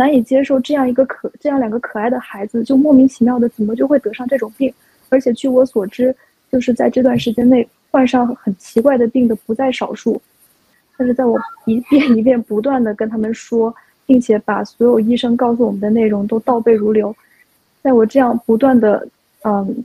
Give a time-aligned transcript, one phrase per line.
[0.00, 4.72] 难以接受这样一个可这样两个可爱的孩子就莫名其妙的怎么就会得上这种病，
[5.10, 6.16] 而且据我所知，
[6.50, 10.18] 就是在这段时间内患上很奇怪的病的不在少数。
[10.96, 13.74] 但是在我一遍一遍不断的跟他们说，
[14.06, 17.14] 并且把所有医生告诉我们的内容都倒背如流，
[17.82, 19.06] 在我这样不断的
[19.42, 19.84] 嗯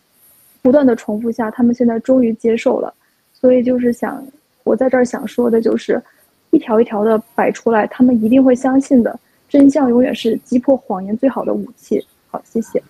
[0.62, 2.94] 不断的重复下，他们现在终于接受了。
[3.34, 4.26] 所以就是想
[4.64, 6.02] 我在这儿想说的就是，
[6.52, 9.20] 一条一条的摆出来，他们一定会相信的。
[9.48, 12.06] 真相永远是击破谎言最好的武器。
[12.30, 12.82] 好，谢谢。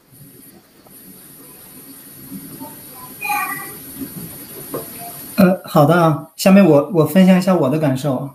[5.38, 8.30] 呃，好的啊，下面我我分享一下我的感受，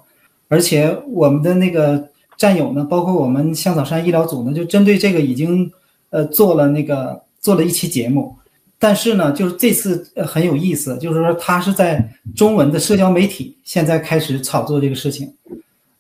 [0.48, 5.72] 而且我们的那个战友呢，包括我们香草山医疗组呢，就针对这个已经
[6.10, 8.36] 呃做了那个做了一期节目，
[8.78, 15.32] 但是呢，就是这次很有意思，就是说他是在中文的社交媒体现在开始炒作这个事情，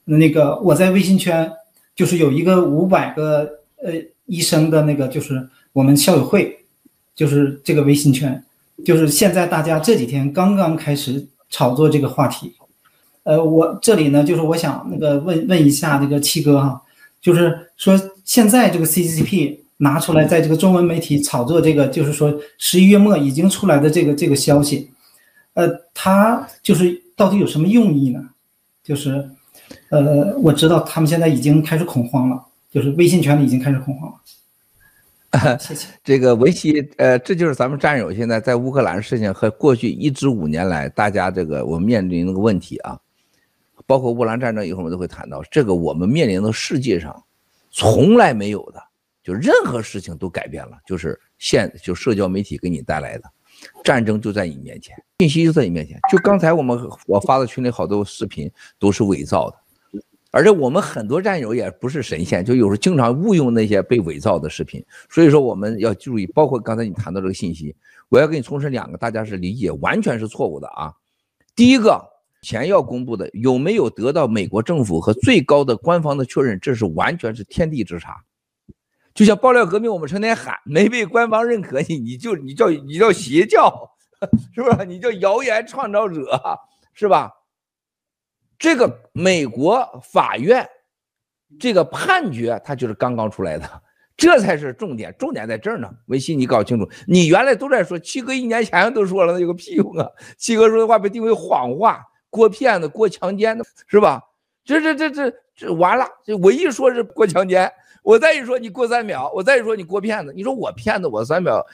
[0.04, 1.50] 那个我在微信圈
[2.00, 3.46] 就是有一个五百个
[3.84, 3.92] 呃
[4.24, 6.56] 医生的那个就是我们校友会，
[7.14, 8.42] 就是这个微信圈。
[8.86, 12.54] 就是现在，大家这几天刚刚开始炒作这个话题，
[13.24, 16.80] 呃，我这里呢，就是我想那个问问一下那个七哥哈，
[17.20, 24.88] 就是说现在这个 CCP 拿出来在这个中文媒体炒作这个，就是说十一月末已经出来的这个这个消息，
[25.52, 28.30] 呃，他就是到底有什么用意呢？
[28.82, 29.28] 就是，
[29.88, 32.40] 呃，我知道他们现在已经开始恐慌了，
[32.70, 34.16] 就是微信圈里已经开始恐慌了。
[35.60, 42.98] 谢谢这个维系，呃，这就是咱们战友现在在乌克兰事情和过去一至五年来，大家这个我们面临的个问题啊，
[43.86, 47.14] 包括乌克兰战争，以后我们都会谈到这个，我们面临的世界上
[47.70, 48.82] 从来没有的，
[49.22, 53.30] 就任何事情都改变了，就是现就社交媒体给你带来的
[53.84, 59.56] 战争就在你面前，信息就在你面前，就刚才我们我发的群里好多视频都是伪造的。
[60.32, 66.26] 而且我们很多战友也不是神仙，就有时候经常误用那些被伪造的视频，所以说我们要注意。
[66.28, 67.74] 包括刚才你谈到这个信息，
[68.08, 70.92] 我要给你重申两个，大家是理解完全是错误的啊。
[71.56, 72.00] 第一个，
[72.42, 78.22] 前要公布的有没有得到美国政府和最高的官方的确认，这是完全是天地之差。
[79.14, 83.90] 就像爆料革命，我们成天喊没被官方认可你，你就你叫你叫邪教，
[84.54, 84.84] 是不是？
[84.86, 86.40] 你叫谣言创造者，
[86.94, 87.32] 是吧？
[88.58, 90.68] 这个美国法院
[91.58, 93.82] 这个判决，它就是刚刚出来的，
[94.16, 95.90] 这才是重点，重点在这儿呢。
[96.06, 100.06] 文熙，你搞清楚，你原来都在说，七哥一年前都说了，那有个屁用啊！
[100.36, 104.22] 七哥说的话被定为谎话，过骗子，过强奸的，是吧？
[104.62, 106.06] 这这这这这完了，
[106.42, 111.64] 我一说是过强奸，我再一说你过三秒，我再一说你过骗子，你说我骗子我三秒，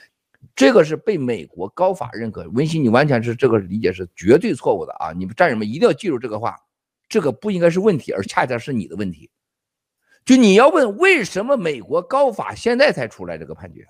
[0.54, 2.48] 这个是被美国高法认可。
[2.50, 5.12] 文熙，你完全是这个理解是绝对错误的啊！
[5.12, 6.56] 你们战友们一定要记住这个话。
[7.08, 9.30] 这个不应该是问题，而恰恰是你的问题。
[10.24, 13.86] 就你要问为什么美国高法现在才出来这个判决，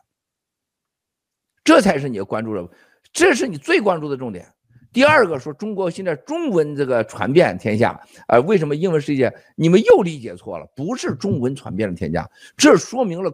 [1.65, 2.69] 这才是你要关注的，
[3.13, 4.53] 这是你最关注的重点。
[4.97, 10.65] 第二个说中国现在中文这个传遍天下，啊，为什么英文世界你们又理解错了？
[10.75, 12.27] 不是中文传遍了天下，
[12.57, 13.31] 这说明了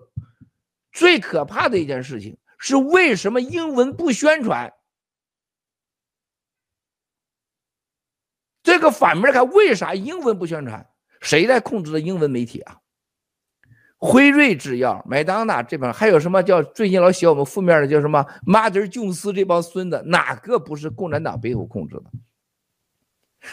[0.91, 4.73] 最可怕的一件事情是为什么英文不宣传。
[8.65, 10.85] 这个反面看，为啥英文不宣传？
[11.21, 12.82] 谁在控制的英文媒体啊？
[14.05, 22.11] 辉瑞制药、麦当娜这帮，还有什么叫最近老写我们负面的叫什么马丁琼斯这帮孙子，哪个不是共产党背后控制的？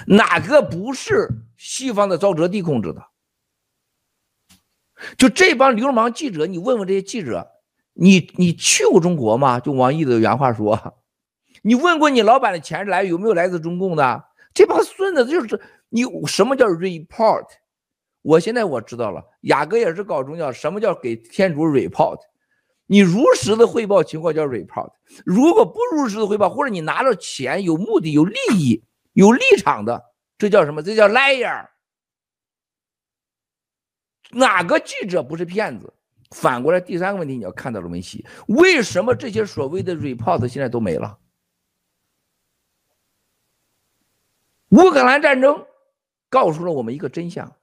[0.07, 3.03] 哪个不是西方的沼泽地控制的？
[5.19, 7.47] 就这帮流氓记者，你问问这些记者，
[7.93, 9.59] 你你去过中国吗？
[9.59, 10.97] 就王毅的原话说，
[11.61, 14.23] 你问过你老板的钱来有没有来自中共的？
[14.55, 17.45] 这帮孙子就是你，什么叫 report？
[18.21, 22.19] 我现在我知道了，雅各也是搞宗教，什么叫给天主 report？
[22.85, 24.91] 你如实的汇报情况叫 report，
[25.25, 28.83] 如果不如实的汇报，或者你拿着钱有目的、有利益、
[29.13, 30.03] 有立场的，
[30.37, 30.81] 这叫什么？
[30.81, 31.67] 这叫 liar。
[34.31, 35.93] 哪个记者不是骗子？
[36.31, 41.17] 反过来，第三个问题你要看到了文熙，为什么这些所谓的 report 现在都没了？
[44.69, 45.65] 乌克兰战争
[46.29, 47.55] 告诉了我们一个真相，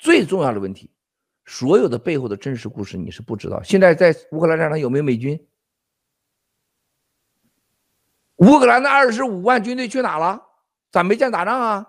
[0.00, 0.90] 最重要的问题，
[1.44, 3.62] 所有的背后的真实故事你是不知道。
[3.62, 5.46] 现在在乌克兰战场有没有美军？
[8.36, 10.40] 乌克兰的二十五万军队去哪了？
[10.90, 11.86] 咋没见打仗啊？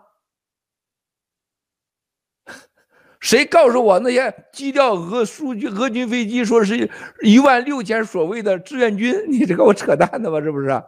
[3.22, 6.92] 谁告诉我那些机调俄数据俄军飞机说是
[7.24, 9.16] 一万六千所谓的志愿军？
[9.32, 10.42] 你这跟我扯淡的吧？
[10.42, 10.84] 是不是？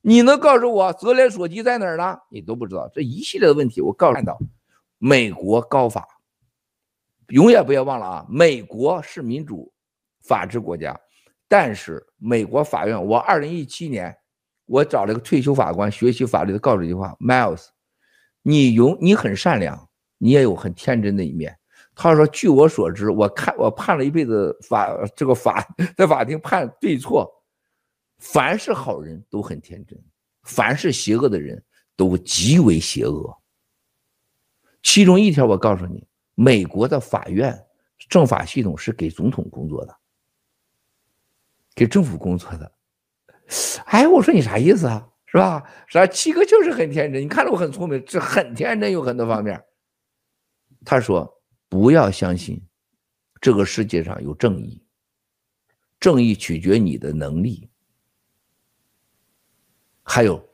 [0.00, 2.18] 你能告诉我泽连斯基在哪儿呢？
[2.30, 3.80] 你都不知道这一系列的问题。
[3.80, 4.36] 我告诉你，看到
[4.98, 6.17] 美国高法
[7.28, 9.72] 永远不要忘了啊，美国是民主
[10.22, 10.98] 法治国家，
[11.46, 14.14] 但是美国法院，我二零一七年
[14.66, 17.66] 我找了个退休法官学习法律的，告诉一句话，Miles，
[18.42, 21.54] 你永你很善良，你也有很天真的一面。
[21.94, 25.66] 他说，据我所知，我看我判了一辈子法，这个法
[25.96, 27.28] 在法庭判对错，
[28.18, 30.02] 凡是好人都很天真，
[30.44, 31.62] 凡是邪恶的人
[31.94, 33.36] 都极为邪恶。
[34.82, 36.06] 其中一条，我告诉你，
[36.40, 37.66] 美国的法院
[38.08, 39.98] 政法系统是给总统工作的，
[41.74, 42.72] 给政府工作的。
[43.86, 45.10] 哎，我说你啥意思啊？
[45.26, 45.68] 是吧？
[45.88, 46.06] 啥？
[46.06, 49.60] 七哥就是很天真，你看着我很聪明，这很天真，有很多方面。
[50.84, 52.64] 他说，不要相信
[53.40, 54.80] 这个世界上有正义，
[55.98, 57.68] 正义取决你的能力，
[60.04, 60.47] 还有。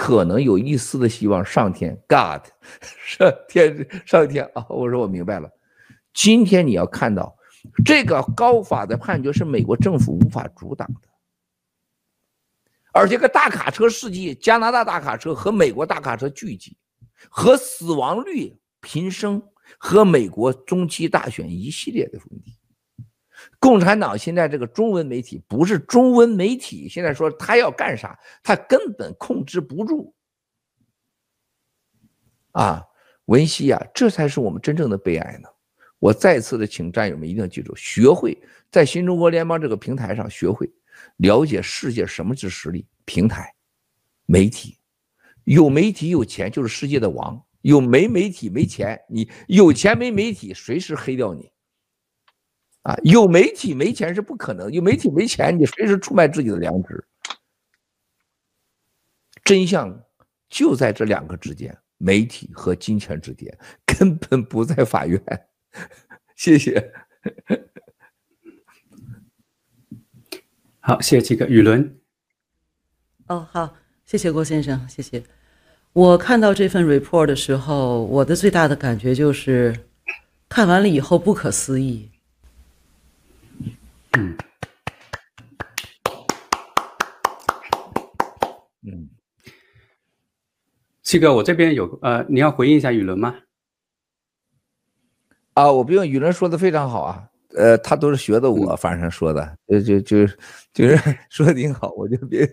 [0.00, 2.46] 可能有一丝的希望，上天，God，
[3.04, 4.64] 上天，上天啊！
[4.68, 5.50] 我说我明白了。
[6.14, 7.36] 今天你要看到
[7.84, 11.08] 这个高法的判决是美国政府无法阻挡的，
[12.92, 16.76] 而这个大卡车事件，加拿大大卡车和美国大卡车聚集，
[17.28, 19.42] 和死亡率频升，
[19.78, 22.56] 和美国中期大选一系列的问题。
[23.58, 30.14] 共产党现在这个中文媒体不是中文媒体，现在说他要干啥，他根本控制不住。
[32.52, 32.84] 啊，
[33.26, 35.48] 文熙啊，这才是我们真正的悲哀呢。
[35.98, 38.36] 我再次的请战友们一定要记住，学会
[38.70, 40.70] 在新中国联邦这个平台上学会
[41.16, 42.86] 了解世界什么是实力。
[43.04, 43.52] 平台、
[44.26, 44.78] 媒体，
[45.44, 51.50] 有媒体有钱就是世界的王，有没媒体没钱，你有钱没媒体随时黑掉你。
[52.88, 57.04] 啊，有媒体没钱是不可能，有媒体没钱，你随时出卖自己的良知。
[59.44, 60.02] 真相
[60.48, 65.22] 就在这两个之间，媒体和金钱之间，根本不在法院。
[66.34, 66.90] 谢谢。
[70.80, 72.00] 好，谢谢几个雨伦。
[73.26, 73.76] 哦，好，
[74.06, 75.22] 谢谢郭先生，谢谢。
[75.92, 79.78] 我看到这份 report 的时候，我的最大的感觉就是，
[80.48, 82.10] 看完了以后不可思议。
[91.08, 93.34] 七哥，我这边有呃，你要回应一下雨伦吗？
[95.54, 97.24] 啊，我不用，雨伦说的非常好啊，
[97.56, 100.26] 呃，他都是学的我，反正说的，就就就
[100.74, 102.46] 就是说的挺好，我就别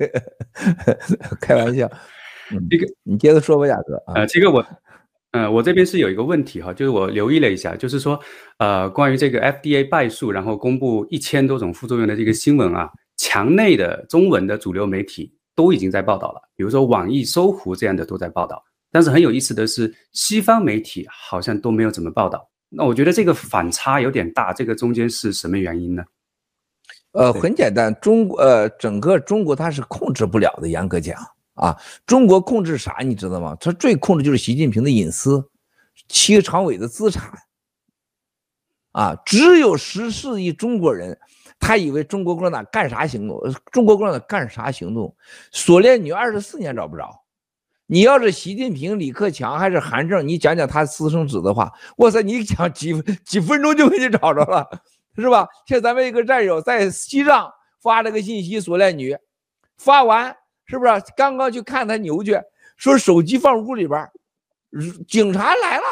[1.42, 1.86] 开玩笑。
[2.70, 4.66] 这个你接着说吧，雅哥啊，呃，七哥我。
[5.32, 8.18] 呃，我这边是有一个问题哈，就是我留意了一下，就是说，
[8.60, 22.50] 呃，关于这个 FDA 败诉，然后公布一千多种副作用的这个新闻啊，墙内的中文的主流媒体都已经在报道了，比如说网易、搜狐这样的都在报道，但是很有意思的是，西方媒体好像都没有怎么报道。
[22.70, 26.04] 那我觉得这个反差有点大，这个中间是什么原因呢？
[27.12, 31.18] 呃，很简单，中国呃，整个中国它是控制不了的，严格讲。
[31.54, 33.56] 啊，中国控制啥你知道吗？
[33.62, 35.50] 它最控制就是习近平的隐私，
[36.10, 37.32] 七个常委的资产。
[38.92, 41.18] 啊，只有十四亿中国人，
[41.60, 43.42] 他以为中国共产党干啥行动？
[43.72, 45.16] 中国共产党干啥行动？
[45.52, 47.24] 锁链女二十四年找不着。
[47.88, 54.68] 你要是习近平、李克强还是韩正，你讲讲他私生子的话，哇塞，你讲几几分钟就给你找着了，
[55.18, 55.48] 是吧？
[55.68, 59.16] 像咱们一个战友在西藏发了个信息，锁链女
[59.78, 60.36] 发完。
[60.68, 62.42] 是不是刚刚去看他牛去？
[62.76, 64.10] 说手机放屋里边，
[65.08, 65.84] 警察来了。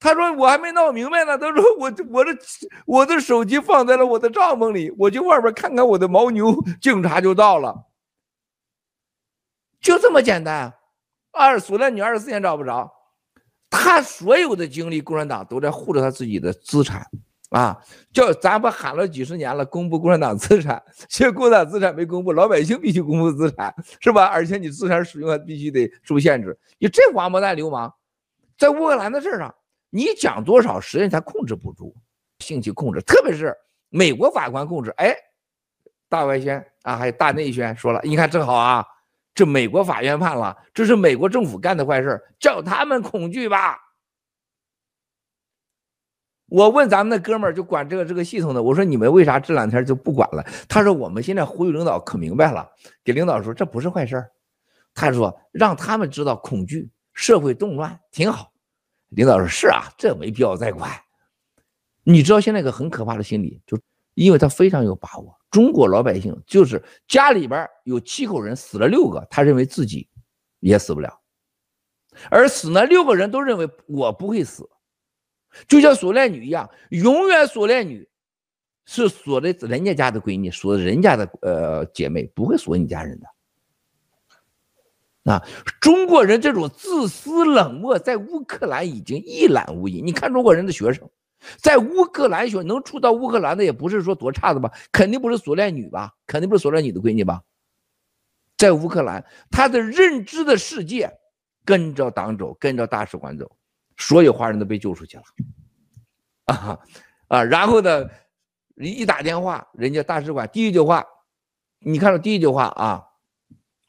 [0.00, 1.36] 他说我还没闹明白呢。
[1.36, 2.38] 他说我我的
[2.86, 7.86] 我的手机放在了我的帐篷里，我去外边看看我的牦牛，警察就到了。
[9.80, 10.74] 就这么简单。
[11.32, 12.92] 二锁链女二十四年找不着，
[13.70, 17.06] 他所有的精力，共产党都在护着他自己的资产。
[17.50, 17.78] 啊，
[18.12, 24.26] 叫咱不喊了几十年了，公布共产党资产，现在共产党资产没公布，老百姓必须公布资产，是吧？
[24.26, 26.58] 而且你资产使用还必须得受限制。
[26.78, 27.94] 你这王八蛋流氓，
[28.58, 29.54] 在乌克兰的事上，
[29.90, 31.94] 你讲多少，实际上他控制不住，
[32.40, 33.56] 兴起控制，特别是
[33.88, 34.90] 美国法官控制。
[34.98, 35.14] 哎，
[36.08, 38.84] 大外宣啊，还有大内宣说了，你看正好啊，
[39.34, 43.78] 这美国法院判了，这是美国政府干的坏事，叫他们恐惧吧。
[46.50, 50.42] 我问咱们那哥们儿就管这个这个系统的，我说你们为啥这两天就不管了？
[50.66, 52.66] 他说我们现在呼吁领导可明白了，
[53.04, 54.24] 给领导说这不是坏事。
[54.94, 58.50] 他说让他们知道恐惧、社会动乱挺好。
[59.10, 60.90] 领导说是啊，这没必要再管。
[62.02, 63.78] 你知道现在一个很可怕的心理，就
[64.14, 70.08] 因为他非常有把握，中国老百姓就是家里边有七口人死了六个，他认为自己
[70.60, 71.20] 也死不了，
[72.30, 74.68] 而死那六个人都认为我不会死。
[75.66, 78.08] 就像锁链女一样，永远锁链女
[78.84, 83.26] 是锁的人家家的闺女，锁人家的呃姐妹，不会锁你家人的。
[85.28, 85.46] 啊，
[85.78, 90.00] 中国人这种自私冷漠，在乌克兰已经一览无遗。
[90.00, 91.06] 你看中国人的学生，
[91.58, 94.72] 在乌克兰学能出到乌克兰的，也不是说多差的吧？
[94.90, 96.14] 肯定不是锁链女吧？
[96.26, 97.42] 肯定不是锁链女的闺女吧？
[98.56, 101.12] 在乌克兰，他的认知的世界
[101.62, 103.50] 跟着党走，跟着大使馆走，
[103.98, 105.24] 所有华人都被救出去了。
[106.54, 106.78] 啊
[107.28, 108.08] 啊，然后呢，
[108.76, 111.04] 一打电话，人家大使馆第一句话，
[111.80, 113.04] 你看到第一句话啊，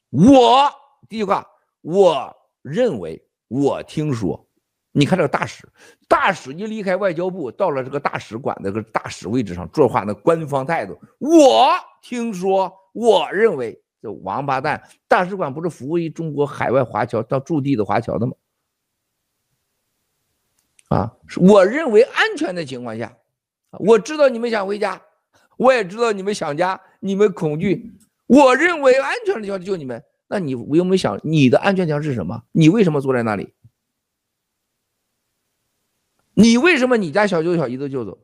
[0.09, 0.78] 我。
[1.09, 1.45] 第一句话，
[1.81, 4.47] 我认为，我听说，
[4.91, 5.67] 你看这个大使，
[6.07, 11.73] 大使一离开外交部，到了这个大使馆那个大使位置上，说话那官方态度，我
[12.03, 18.33] 听说，我认为，这王八蛋，大使馆不是服务于中国海外华侨到驻地的华侨的吗？
[20.89, 23.17] 啊，我认为安全的情况下，
[23.79, 25.01] 我知道你们想回家，
[25.57, 27.91] 我也知道你们想家，你们恐惧，
[28.27, 30.03] 我认为安全的情况下救你们。
[30.29, 32.43] 那你有没有想，你的安全墙是什么？
[32.51, 33.53] 你为什么坐在那里？
[36.35, 38.17] 你为什么你家小舅小姨子就走？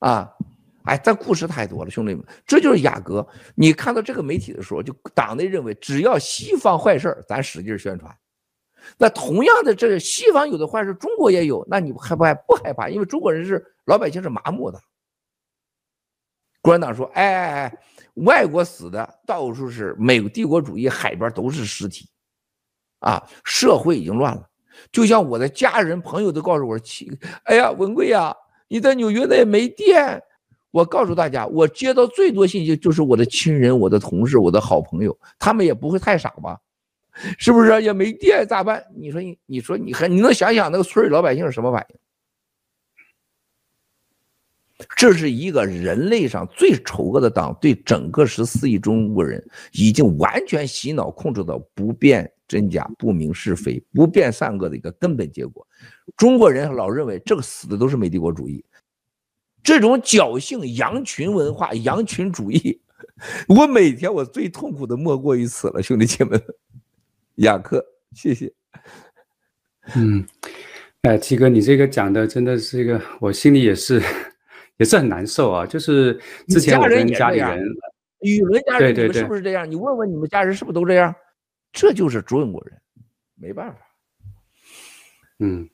[0.00, 0.34] 啊，
[0.82, 3.26] 哎，这故事太多了，兄弟们，这就是雅阁。
[3.54, 8.14] 你看到这个媒体的时候，就党内认为，只要西方坏事咱使劲宣传。
[8.98, 12.90] 那同样的，这西方有的坏事，中国也有，那你害不害不害怕？
[12.90, 14.78] 因为中国人是老百姓是麻木的。
[16.64, 17.78] 共产党说，哎哎哎。
[18.18, 22.08] 外国死的到处是，美帝国主义海边都是尸体，
[23.00, 24.48] 啊，社会已经乱了。
[24.92, 26.84] 就像我的家人朋友都告诉我说
[27.42, 28.32] ：“哎呀，文贵呀，
[28.68, 30.22] 你在纽约那也没电。”
[30.70, 36.56] 我告诉大家，我接到最多信息就是我的亲人、我的同事、我的好朋友，他们也不会太傻吧？
[37.36, 37.82] 是不是？
[37.82, 38.80] 也没电咋办？
[38.94, 41.96] 你说你，你说你还你能想想那个村里老百姓是什么反应？
[44.96, 55.66] 这是一个人类上最丑恶的党，对整个十四亿中国人已经完全洗脑控制到不辨真假、不明是非、不辨善恶的一个根本结果。
[56.16, 58.64] 中国人老认为这个死的都是美帝国主义，
[59.62, 62.80] 这种侥幸羊群文化、羊群主义，
[63.48, 66.38] 我每天我最痛苦的莫过于此了，兄弟姐妹。
[67.36, 68.52] 雅克，谢谢。
[69.96, 70.24] 嗯，
[71.02, 74.02] 哎，七哥，你这个讲的真的是一个，我心里也是。
[74.78, 77.62] 也是很难受啊，就是之前我跟家里人，
[78.20, 79.70] 宇伦家人，你们是不是这样？
[79.70, 81.14] 你问问你们家人是不是都这样？
[81.72, 82.80] 这就是中国人，
[83.34, 83.78] 没办法。
[85.40, 85.68] 嗯，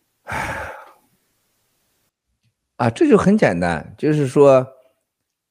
[2.77, 4.67] 啊，这就很简单，就是说，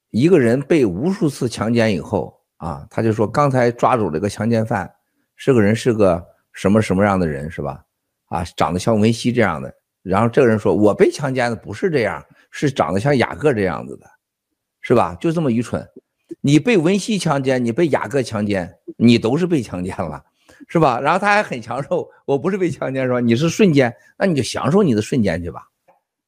[0.10, 4.92] 一个人被无数次强奸以后啊，他就说刚才抓住了个强奸犯，
[5.38, 7.84] 这个人是个什么什么样的人是吧？
[8.30, 12.24] 啊，长得像文西这样的，然后这个人说我被强奸的不是这样。
[12.52, 14.10] 是长得像雅各这样子的，
[14.82, 15.16] 是吧？
[15.16, 15.88] 就这么愚蠢，
[16.42, 20.24] 你被文熙强奸，你被雅各强奸，你都是被强奸了，
[20.68, 21.00] 是吧？
[21.00, 23.20] 然后他还很享受，我不是被强奸是吧？
[23.20, 25.68] 你是瞬间，那你就享受你的瞬间去吧。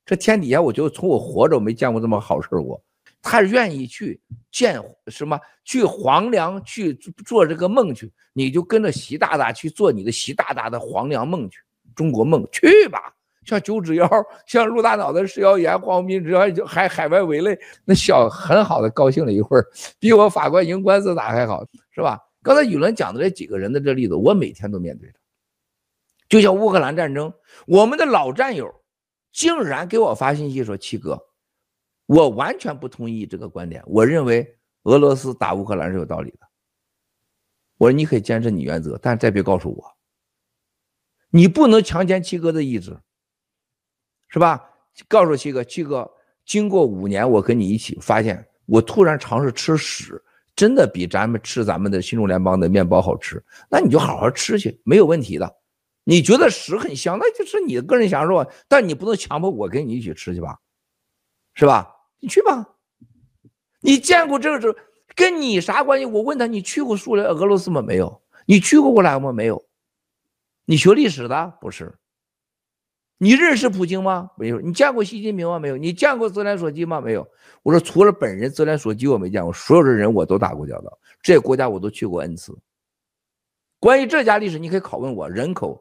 [0.06, 2.84] 这天底下，我就从我活着我没见过这么好事过。
[3.24, 4.20] 他愿意去
[4.52, 5.40] 见什么？
[5.64, 11.60] 去黄粱去做这个梦去，你就跟着习大大去做你的习大大的黄粱梦去，
[11.96, 13.14] 中国梦去吧。
[13.46, 14.08] 像九指妖，
[14.46, 19.66] 像陆大脑袋食谣言，黄斌只要就还海外围垒，那笑很好的高兴了一会儿，
[20.00, 22.20] 比我法官赢官司打还好，是吧？
[22.44, 25.16] 刚才宇伦讲的这几个人的这例子，我每天都面对着。
[26.30, 27.34] 就像乌克兰战争，
[27.68, 28.74] 我们的老战友
[29.32, 31.20] 竟然给我发信息说：“七哥，
[32.06, 36.40] 我完全不同意这个观点，我认为俄罗斯打乌克兰是有道理的。”
[37.78, 39.84] 我说：“你可以坚持你原则，但再别告诉我，
[41.32, 42.98] 你不能强奸七哥的意志。”
[44.32, 44.60] 是吧？
[45.08, 46.10] 告诉七哥，七哥，
[46.46, 50.20] 经过五年，我跟你一起发现，我突然尝试吃屎，
[50.56, 53.44] 真的比咱们吃咱们的新中联邦的面包好吃。
[53.70, 55.58] 那你就好好吃去，没有问题的。
[56.04, 60.58] 你觉得屎很香，那就是你的个人享受，但你不能强迫我跟你一起吃去吧？
[61.54, 61.94] 是吧？
[62.20, 62.66] 你去吧。
[63.82, 64.76] 你见过这个，
[65.16, 66.06] 跟你啥关系？
[66.06, 67.82] 我问他，你去过苏联、俄罗斯吗？
[67.82, 68.22] 没有。
[68.46, 69.32] 你去过乌克兰吗？
[69.32, 69.64] 没有。
[70.66, 71.54] 你学历史的？
[71.60, 71.94] 不是。
[73.24, 74.32] 你认识普京吗？
[74.36, 74.60] 没有。
[74.60, 75.60] 你见过习近平吗？
[75.60, 75.78] 没有。
[75.78, 77.00] 你见过泽连斯基吗？
[77.00, 77.28] 没有。
[77.62, 82.52] 我说除了本人泽连斯基我没见过，所有的人我都打过交道，这些国家我都去过 n 次。
[83.80, 85.80] 关于这家历史，你可以拷问我，人口、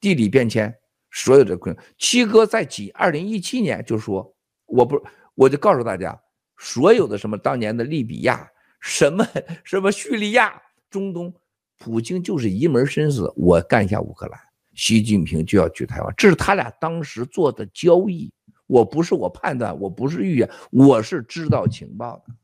[0.00, 0.74] 地理变迁，
[1.12, 1.76] 所有的困。
[1.96, 4.34] 七哥在几二零一七年就说，
[4.66, 5.00] 我不，
[5.36, 6.20] 我就告诉大家，
[6.58, 8.44] 所有的什么当年的利比亚，
[8.80, 9.24] 什么
[9.62, 11.32] 什么叙利亚、中东，
[11.78, 14.40] 普京就是一门心思，我干一下乌克兰。
[14.80, 18.32] 习近平就要去台湾，这是他俩当时做的交易。
[18.66, 22.34] 我不是我判断，我不是预言，我是知道情报的。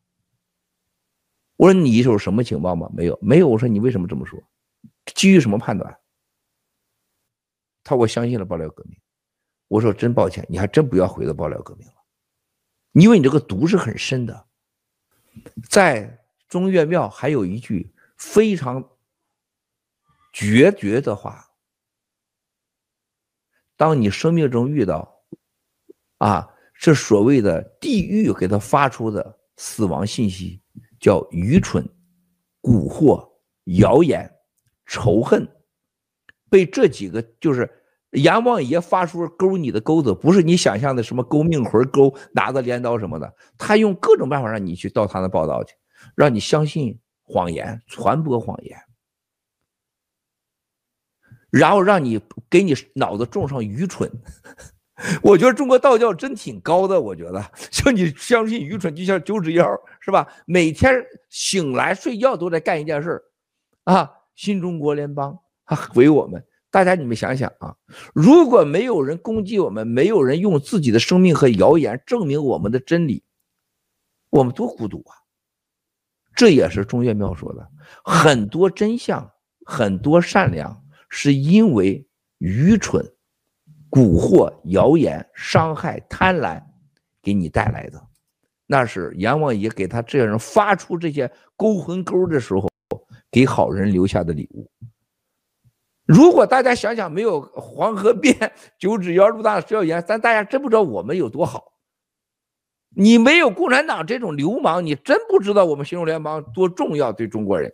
[1.57, 2.91] 我说你有什么情报吗？
[2.93, 3.49] 没有，没有。
[3.49, 4.39] 我说你为什么这么说？
[5.15, 5.99] 基于什么判断？
[7.83, 8.99] 他我相信了爆料革命。
[9.69, 11.95] 我说真抱歉，你还真不要回到爆料革命了，
[12.93, 14.47] 因为你这个毒是很深的。
[15.71, 18.87] 在中岳庙还有一句非常
[20.35, 21.46] 决绝的话：
[23.77, 25.15] 当你生命中遇到。
[26.19, 30.63] 啊，是所谓的地狱给他发出的死亡信息，
[30.99, 31.87] 叫愚蠢、
[32.63, 33.23] 蛊惑、
[33.65, 34.27] 谣言、
[34.87, 35.47] 仇恨，
[36.49, 37.71] 被这几个就是
[38.13, 45.75] 阎王爷发出勾你的钩子，不是你想象的什么勾命魂勾，拿着镰刀什么的，他用各种办法让你去到他那报道去，
[46.15, 48.79] 让你相信谎言，传播谎言，
[51.57, 52.21] 然后让你
[52.51, 54.11] 给你脑子种上愚蠢。
[55.23, 59.69] 我觉得中国道教真挺高的，我觉得 就你相信愚蠢，就像九指妖
[60.01, 60.27] 是吧？
[60.47, 63.23] 每天醒来睡觉都在干一件事
[63.85, 66.43] 啊，新中国联邦啊，毁我们！
[66.71, 67.77] 大家你们想想啊，
[68.15, 73.23] 如果没有人攻击我们，没有人用自己的生命和谣言证明我们的真理，
[74.31, 75.13] 我们多孤独啊！
[76.35, 77.69] 这也是中岳庙说的，
[78.03, 79.31] 很多真相，
[79.65, 80.83] 很多善良，
[81.19, 82.07] 是因为
[82.37, 83.03] 愚蠢。
[83.89, 86.63] 蛊惑、谣言、伤害、贪婪，
[87.23, 88.07] 给你带来的，
[88.67, 92.69] 那是阎王爷给他这些人发出这些勾魂钩的时候，
[93.31, 94.71] 给好人留下的礼物。
[96.05, 101.73] 如果大家想想，没有黄河变九指妖、陆大蛇妖，咱大家真不知道我们有多好。
[102.91, 107.73] 你没有共产党这种流氓，你真不知道我们新中国联邦多重要对中国人。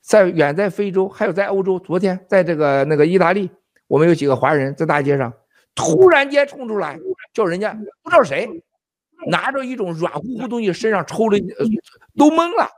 [0.00, 3.50] 在远在非洲，还有在欧洲，昨天在这个那个意大利。
[3.86, 5.32] 我们有几个华人在大街上，
[5.74, 6.98] 突然间冲出来，
[7.32, 8.48] 叫人家不知道谁，
[9.26, 11.38] 拿着一种软乎乎东西，身上抽了，
[12.16, 12.68] 都懵了。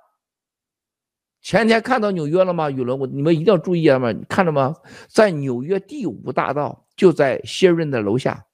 [1.42, 2.70] 前天看到纽约了吗？
[2.70, 3.98] 宇伦，我你们一定要注意啊！
[3.98, 4.74] 嘛，你看到吗？
[5.08, 8.46] 在纽约第五大道，就在谢润的楼下，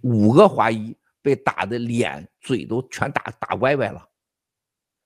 [0.00, 4.08] 五个华裔被打的脸、嘴都全打打歪歪了。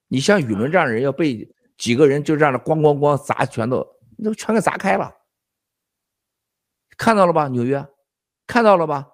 [0.09, 3.87] 你像宇伦这样的人，要被几个人就这样的咣咣咣砸，拳头
[4.23, 5.15] 都全给砸开了。
[6.97, 7.87] 看到了吧，纽约，
[8.47, 9.09] 看到了吧？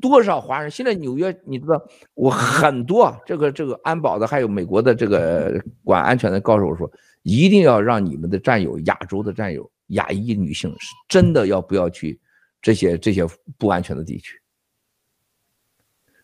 [0.00, 0.70] 多少华人？
[0.70, 1.80] 现在纽约，你知道，
[2.14, 6.90] 我很多这个这个安保的，还有美国的这个管安全的，告诉我说，
[7.22, 12.20] 一定要让你们的战友，亚洲的战友，亚裔女性，是真的要不要去
[12.60, 13.24] 这些这些
[13.56, 14.40] 不安全的地区？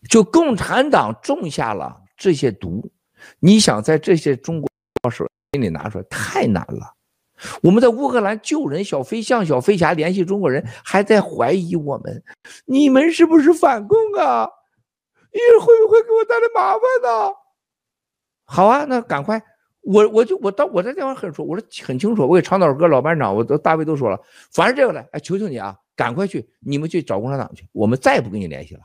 [0.09, 2.91] 就共产党种下了这些毒，
[3.39, 4.69] 你想在这些中国
[5.09, 5.25] 手
[5.59, 6.95] 里拿出来，太难了。
[7.61, 12.23] 我们在乌克兰救人，小飞象、小飞侠联系中国人，还在怀疑我们，
[12.65, 14.47] 你们是不是反共啊？
[15.33, 17.33] 你会不会给我带来麻烦呢？
[18.45, 19.41] 好啊，那赶快，
[19.81, 24.19] 我我就我到我在电话很说，我说很清楚，我给长岛哥老班长，我都大卫都说了，
[24.53, 28.81] 凡是这个的，哎，求求你啊，赶快去，你们去找共产党去，我们再也不跟你联系了。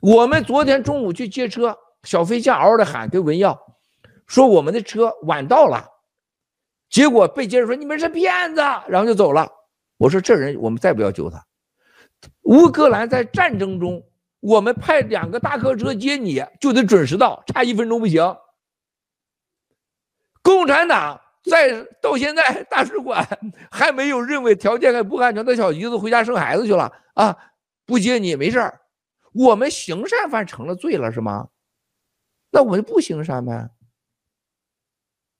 [0.00, 3.58] 我们昨天中午去接车，小飞象嗷嗷的喊跟文耀，
[4.28, 5.84] 说我们的车晚到了。
[6.88, 9.50] 结果被接着说你们是骗子，然后就走了。
[9.96, 11.44] 我说这人我们再不要救他。
[12.42, 14.02] 乌克兰在战争中，
[14.40, 18.36] 我们派两个大客车接你就得准时到，差一分钟不行。
[20.40, 23.26] 共产党在到现在大使馆
[23.70, 27.36] 还没有认为条件还不安全，带小姨子回家生孩子去了啊，
[27.84, 28.72] 不接你没事。
[29.34, 31.48] 我们行善犯成了罪了是吗？
[32.50, 33.68] 那我们不行善呗。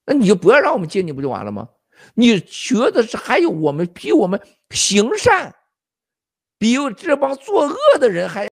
[0.09, 1.68] 那你就不要让我们接你不就完了吗？
[2.14, 4.40] 你觉得是还有我们比我们
[4.71, 5.55] 行善，
[6.59, 8.47] 比这帮作恶的人还